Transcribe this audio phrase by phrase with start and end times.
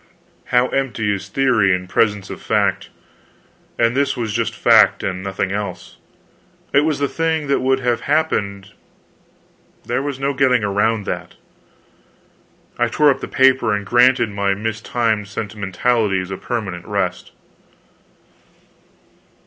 [0.45, 2.89] How empty is theory in presence of fact!
[3.77, 5.97] And this was just fact, and nothing else.
[6.73, 8.71] It was the thing that would have happened,
[9.85, 11.35] there was no getting around that.
[12.79, 17.31] I tore up the paper and granted my mistimed sentimentalities a permanent rest.